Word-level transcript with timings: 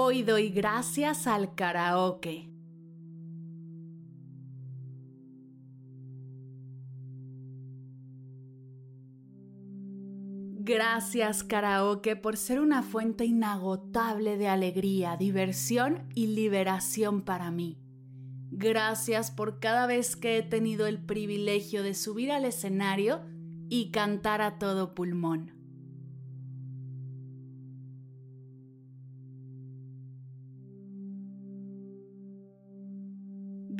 Hoy 0.00 0.22
doy 0.22 0.50
gracias 0.50 1.26
al 1.26 1.56
karaoke. 1.56 2.48
Gracias 10.60 11.42
karaoke 11.42 12.14
por 12.14 12.36
ser 12.36 12.60
una 12.60 12.84
fuente 12.84 13.24
inagotable 13.24 14.36
de 14.36 14.46
alegría, 14.46 15.16
diversión 15.16 16.08
y 16.14 16.28
liberación 16.28 17.22
para 17.22 17.50
mí. 17.50 17.80
Gracias 18.52 19.32
por 19.32 19.58
cada 19.58 19.88
vez 19.88 20.14
que 20.14 20.38
he 20.38 20.42
tenido 20.44 20.86
el 20.86 21.04
privilegio 21.04 21.82
de 21.82 21.94
subir 21.94 22.30
al 22.30 22.44
escenario 22.44 23.22
y 23.68 23.90
cantar 23.90 24.42
a 24.42 24.60
todo 24.60 24.94
pulmón. 24.94 25.57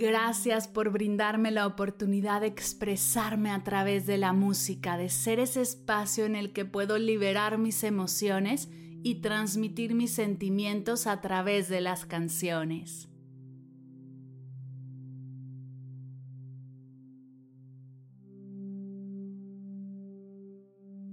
Gracias 0.00 0.68
por 0.68 0.90
brindarme 0.90 1.50
la 1.50 1.66
oportunidad 1.66 2.42
de 2.42 2.46
expresarme 2.46 3.50
a 3.50 3.64
través 3.64 4.06
de 4.06 4.16
la 4.16 4.32
música, 4.32 4.96
de 4.96 5.08
ser 5.08 5.40
ese 5.40 5.60
espacio 5.60 6.24
en 6.24 6.36
el 6.36 6.52
que 6.52 6.64
puedo 6.64 6.98
liberar 6.98 7.58
mis 7.58 7.82
emociones 7.82 8.68
y 9.02 9.16
transmitir 9.16 9.94
mis 9.94 10.12
sentimientos 10.12 11.08
a 11.08 11.20
través 11.20 11.68
de 11.68 11.80
las 11.80 12.06
canciones. 12.06 13.08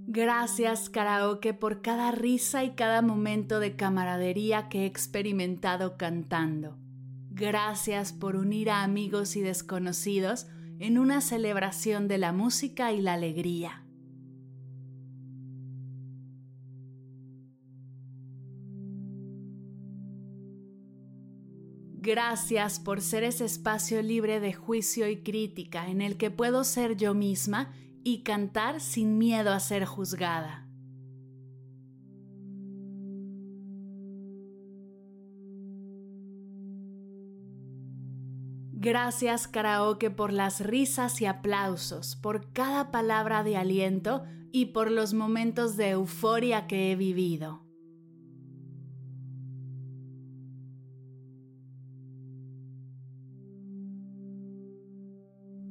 Gracias 0.06 0.90
karaoke 0.90 1.54
por 1.54 1.82
cada 1.82 2.12
risa 2.12 2.62
y 2.62 2.76
cada 2.76 3.02
momento 3.02 3.58
de 3.58 3.74
camaradería 3.74 4.68
que 4.68 4.82
he 4.82 4.86
experimentado 4.86 5.96
cantando. 5.96 6.78
Gracias 7.38 8.14
por 8.14 8.34
unir 8.34 8.70
a 8.70 8.82
amigos 8.82 9.36
y 9.36 9.42
desconocidos 9.42 10.46
en 10.78 10.96
una 10.96 11.20
celebración 11.20 12.08
de 12.08 12.16
la 12.16 12.32
música 12.32 12.92
y 12.92 13.02
la 13.02 13.12
alegría. 13.12 13.84
Gracias 21.98 22.80
por 22.80 23.02
ser 23.02 23.22
ese 23.22 23.44
espacio 23.44 24.00
libre 24.00 24.40
de 24.40 24.54
juicio 24.54 25.06
y 25.06 25.18
crítica 25.18 25.90
en 25.90 26.00
el 26.00 26.16
que 26.16 26.30
puedo 26.30 26.64
ser 26.64 26.96
yo 26.96 27.12
misma 27.12 27.74
y 28.02 28.22
cantar 28.22 28.80
sin 28.80 29.18
miedo 29.18 29.52
a 29.52 29.60
ser 29.60 29.84
juzgada. 29.84 30.65
Gracias 38.86 39.48
karaoke 39.48 40.10
por 40.10 40.32
las 40.32 40.60
risas 40.60 41.20
y 41.20 41.26
aplausos, 41.26 42.14
por 42.14 42.52
cada 42.52 42.92
palabra 42.92 43.42
de 43.42 43.56
aliento 43.56 44.22
y 44.52 44.66
por 44.66 44.92
los 44.92 45.12
momentos 45.12 45.76
de 45.76 45.90
euforia 45.90 46.68
que 46.68 46.92
he 46.92 46.94
vivido. 46.94 47.64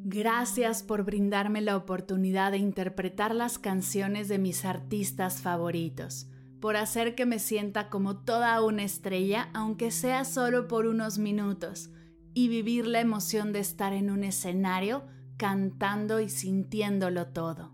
Gracias 0.03 0.83
por 0.83 1.05
brindarme 1.05 1.61
la 1.61 1.77
oportunidad 1.77 2.51
de 2.51 2.57
interpretar 2.57 3.33
las 3.33 3.57
canciones 3.57 4.27
de 4.27 4.39
mis 4.39 4.65
artistas 4.65 5.41
favoritos, 5.41 6.27
por 6.59 6.75
hacer 6.75 7.15
que 7.15 7.25
me 7.25 7.39
sienta 7.39 7.89
como 7.89 8.17
toda 8.17 8.61
una 8.61 8.83
estrella, 8.83 9.51
aunque 9.53 9.91
sea 9.91 10.25
solo 10.25 10.67
por 10.67 10.85
unos 10.85 11.17
minutos 11.17 11.91
y 12.35 12.49
vivir 12.49 12.85
la 12.85 12.99
emoción 12.99 13.53
de 13.53 13.59
estar 13.59 13.93
en 13.93 14.11
un 14.11 14.23
escenario 14.23 15.05
cantando 15.37 16.19
y 16.19 16.29
sintiéndolo 16.29 17.29
todo. 17.29 17.73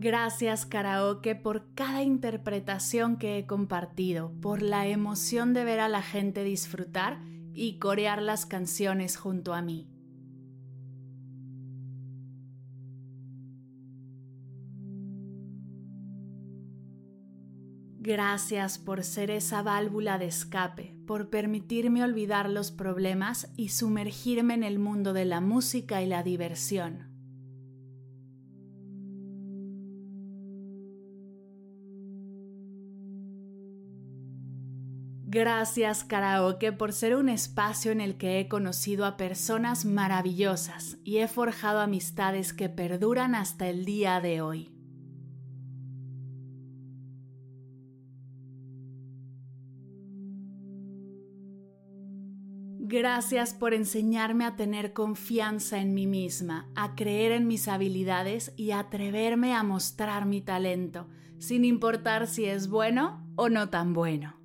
Gracias 0.00 0.64
karaoke 0.64 1.34
por 1.34 1.74
cada 1.74 2.02
interpretación 2.02 3.18
que 3.18 3.36
he 3.36 3.46
compartido, 3.46 4.32
por 4.40 4.62
la 4.62 4.86
emoción 4.86 5.52
de 5.52 5.64
ver 5.64 5.80
a 5.80 5.88
la 5.88 6.02
gente 6.02 6.44
disfrutar 6.44 7.20
y 7.52 7.78
corear 7.78 8.22
las 8.22 8.46
canciones 8.46 9.16
junto 9.16 9.52
a 9.52 9.60
mí. 9.60 9.97
Gracias 18.08 18.78
por 18.78 19.04
ser 19.04 19.30
esa 19.30 19.60
válvula 19.60 20.16
de 20.16 20.24
escape, 20.24 20.96
por 21.06 21.28
permitirme 21.28 22.02
olvidar 22.02 22.48
los 22.48 22.70
problemas 22.70 23.52
y 23.54 23.68
sumergirme 23.68 24.54
en 24.54 24.62
el 24.62 24.78
mundo 24.78 25.12
de 25.12 25.26
la 25.26 25.42
música 25.42 26.00
y 26.00 26.06
la 26.06 26.22
diversión. 26.22 27.06
Gracias 35.26 36.02
karaoke 36.02 36.72
por 36.72 36.94
ser 36.94 37.14
un 37.14 37.28
espacio 37.28 37.92
en 37.92 38.00
el 38.00 38.16
que 38.16 38.40
he 38.40 38.48
conocido 38.48 39.04
a 39.04 39.18
personas 39.18 39.84
maravillosas 39.84 40.96
y 41.04 41.18
he 41.18 41.28
forjado 41.28 41.80
amistades 41.80 42.54
que 42.54 42.70
perduran 42.70 43.34
hasta 43.34 43.68
el 43.68 43.84
día 43.84 44.22
de 44.22 44.40
hoy. 44.40 44.77
Gracias 52.90 53.52
por 53.52 53.74
enseñarme 53.74 54.46
a 54.46 54.56
tener 54.56 54.94
confianza 54.94 55.78
en 55.78 55.92
mí 55.92 56.06
misma, 56.06 56.70
a 56.74 56.94
creer 56.94 57.32
en 57.32 57.46
mis 57.46 57.68
habilidades 57.68 58.54
y 58.56 58.70
a 58.70 58.78
atreverme 58.78 59.52
a 59.52 59.62
mostrar 59.62 60.24
mi 60.24 60.40
talento, 60.40 61.06
sin 61.38 61.66
importar 61.66 62.26
si 62.26 62.46
es 62.46 62.70
bueno 62.70 63.30
o 63.36 63.50
no 63.50 63.68
tan 63.68 63.92
bueno. 63.92 64.36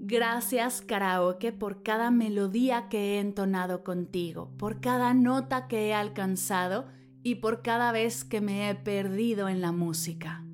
Gracias 0.00 0.80
karaoke 0.80 1.52
por 1.52 1.82
cada 1.82 2.10
melodía 2.10 2.88
que 2.88 3.16
he 3.16 3.20
entonado 3.20 3.84
contigo, 3.84 4.50
por 4.56 4.80
cada 4.80 5.12
nota 5.12 5.68
que 5.68 5.88
he 5.88 5.94
alcanzado 5.94 6.86
y 7.22 7.36
por 7.36 7.62
cada 7.62 7.92
vez 7.92 8.24
que 8.24 8.40
me 8.40 8.68
he 8.68 8.74
perdido 8.74 9.48
en 9.48 9.60
la 9.60 9.72
música. 9.72 10.44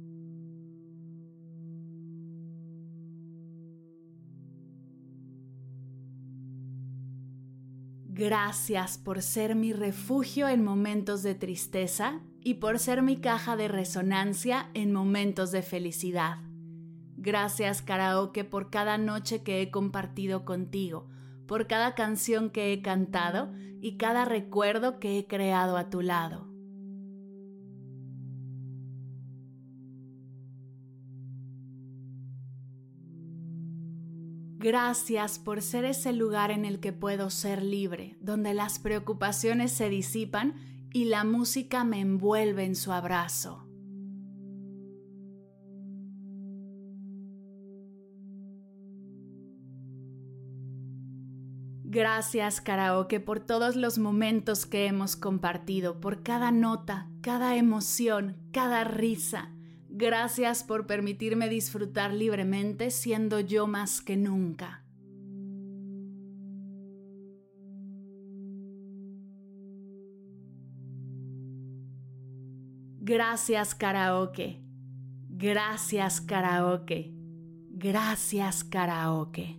Gracias 8.19 8.99
por 8.99 9.23
ser 9.23 9.55
mi 9.55 9.73
refugio 9.73 10.49
en 10.49 10.65
momentos 10.65 11.23
de 11.23 11.37
tristeza 11.37 12.21
y 12.43 12.55
por 12.55 12.81
ser 12.81 13.01
mi 13.01 13.19
caja 13.19 13.57
de 13.57 13.69
resonancia 13.69 14.71
en 14.75 14.93
momentos 14.93 15.53
de 15.53 15.63
felicidad. 15.63 16.39
Gracias 17.17 17.81
karaoke 17.81 18.43
por 18.43 18.71
cada 18.71 18.99
noche 18.99 19.45
que 19.45 19.63
he 19.63 19.71
compartido 19.71 20.45
contigo, 20.45 21.09
por 21.47 21.69
cada 21.69 21.95
canción 21.95 22.51
que 22.51 22.73
he 22.73 22.83
cantado 22.83 23.53
y 23.81 23.97
cada 23.99 24.25
recuerdo 24.25 24.99
que 24.99 25.19
he 25.19 25.27
creado 25.29 25.77
a 25.77 25.89
tu 25.89 26.01
lado. 26.03 26.49
Gracias 34.61 35.39
por 35.39 35.63
ser 35.63 35.85
ese 35.85 36.13
lugar 36.13 36.51
en 36.51 36.65
el 36.65 36.81
que 36.81 36.93
puedo 36.93 37.31
ser 37.31 37.63
libre, 37.63 38.17
donde 38.21 38.55
las 38.55 38.81
preocupaciones 38.81 39.71
se 39.71 39.89
disipan 39.89 40.57
y 40.93 41.05
la 41.05 41.23
música 41.23 41.85
me 41.85 42.01
envuelve 42.01 42.65
en 42.65 42.75
su 42.75 42.91
abrazo. 42.91 43.69
Gracias 51.85 52.61
karaoke 52.61 53.21
por 53.21 53.39
todos 53.39 53.77
los 53.77 53.99
momentos 53.99 54.67
que 54.67 54.87
hemos 54.87 55.15
compartido, 55.15 56.01
por 56.01 56.25
cada 56.25 56.51
nota, 56.51 57.09
cada 57.23 57.57
emoción, 57.57 58.37
cada 58.51 58.83
risa 58.83 59.55
Gracias 59.99 60.63
por 60.63 60.87
permitirme 60.87 61.49
disfrutar 61.49 62.13
libremente 62.13 62.93
siendo 62.93 63.41
yo 63.41 63.67
más 63.67 64.01
que 64.01 64.17
nunca. 64.17 64.85
Gracias 73.01 73.75
karaoke. 73.75 74.63
Gracias 75.31 76.21
karaoke. 76.21 77.13
Gracias 77.71 78.63
karaoke. 78.63 79.59